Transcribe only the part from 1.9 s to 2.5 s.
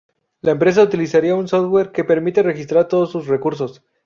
que permite